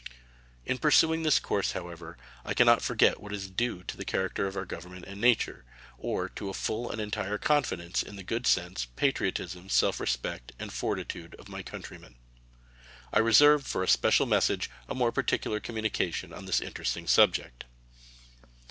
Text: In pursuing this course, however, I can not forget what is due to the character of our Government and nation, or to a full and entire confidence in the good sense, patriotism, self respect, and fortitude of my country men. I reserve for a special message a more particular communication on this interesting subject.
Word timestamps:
In 0.65 0.79
pursuing 0.79 1.21
this 1.21 1.37
course, 1.39 1.73
however, 1.73 2.17
I 2.43 2.55
can 2.55 2.65
not 2.65 2.81
forget 2.81 3.21
what 3.21 3.31
is 3.31 3.51
due 3.51 3.83
to 3.83 3.95
the 3.95 4.03
character 4.03 4.47
of 4.47 4.57
our 4.57 4.65
Government 4.65 5.05
and 5.05 5.21
nation, 5.21 5.61
or 5.99 6.27
to 6.29 6.49
a 6.49 6.55
full 6.55 6.89
and 6.89 6.99
entire 6.99 7.37
confidence 7.37 8.01
in 8.01 8.15
the 8.15 8.23
good 8.23 8.47
sense, 8.47 8.85
patriotism, 8.95 9.69
self 9.69 9.99
respect, 9.99 10.53
and 10.57 10.73
fortitude 10.73 11.35
of 11.35 11.49
my 11.49 11.61
country 11.61 11.99
men. 11.99 12.15
I 13.13 13.19
reserve 13.19 13.67
for 13.67 13.83
a 13.83 13.87
special 13.87 14.25
message 14.25 14.71
a 14.89 14.95
more 14.95 15.11
particular 15.11 15.59
communication 15.59 16.33
on 16.33 16.45
this 16.45 16.61
interesting 16.61 17.05
subject. 17.05 17.65